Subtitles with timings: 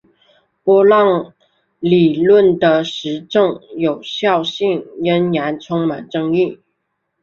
[0.63, 1.31] 波浪
[1.79, 6.59] 理论的实证有效性仍然充满争议。